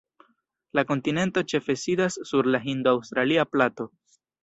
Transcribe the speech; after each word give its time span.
La 0.79 0.83
kontinento 0.91 1.45
ĉefe 1.53 1.77
sidas 1.83 2.19
sur 2.33 2.53
la 2.57 2.65
Hindo-Aŭstralia 2.67 3.51
Plato. 3.55 3.93